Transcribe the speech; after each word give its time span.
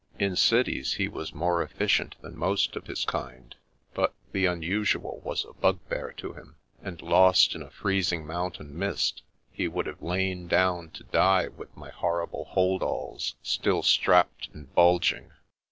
In 0.17 0.35
cities, 0.35 0.93
he 0.95 1.07
was 1.07 1.31
more 1.31 1.61
efficient 1.61 2.15
than 2.23 2.35
most 2.35 2.75
of 2.75 2.87
his 2.87 3.05
kind, 3.05 3.55
but 3.93 4.15
the 4.31 4.45
•Unusual 4.45 5.21
was 5.21 5.45
a 5.45 5.53
bugbear 5.53 6.11
to 6.17 6.33
him; 6.33 6.55
and, 6.81 7.03
lost 7.03 7.53
in 7.53 7.61
a 7.61 7.69
freezing 7.69 8.25
mountain 8.25 8.75
mist, 8.75 9.21
he 9.51 9.67
would 9.67 9.85
have 9.85 10.01
lain 10.01 10.47
down 10.47 10.89
to 10.89 11.03
die 11.03 11.49
with 11.49 11.77
my 11.77 11.91
horrible 11.91 12.45
hold 12.45 12.81
alls 12.81 13.35
still 13.43 13.83
strapped 13.83 14.49
and 14.55 14.73
bulging. 14.73 15.33